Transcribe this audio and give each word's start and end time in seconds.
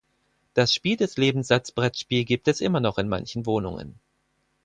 Das 0.55 0.73
Spiel 0.73 0.97
des 0.97 1.17
Lebens 1.17 1.51
als 1.51 1.71
Brettspiel 1.71 2.25
gibt 2.25 2.47
es 2.47 2.59
immernoch 2.59 2.97
in 2.97 3.07
manchen 3.07 3.45
Wohnungen. 3.45 3.99